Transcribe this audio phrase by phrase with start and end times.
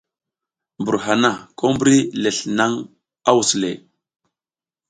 [0.81, 2.73] Mbur hana ko mbri lesl naƞ
[3.29, 3.71] a wus le.